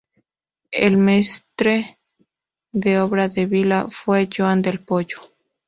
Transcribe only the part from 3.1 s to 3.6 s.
de